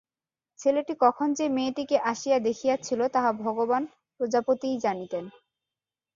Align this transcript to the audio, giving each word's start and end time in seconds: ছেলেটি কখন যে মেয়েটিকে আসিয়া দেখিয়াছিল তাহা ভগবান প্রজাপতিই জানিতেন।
ছেলেটি 0.59 0.93
কখন 1.01 1.27
যে 1.33 1.45
মেয়েটিকে 1.49 1.97
আসিয়া 2.11 2.37
দেখিয়াছিল 2.39 2.99
তাহা 3.15 3.31
ভগবান 3.43 3.83
প্রজাপতিই 4.19 4.77
জানিতেন। 4.79 5.25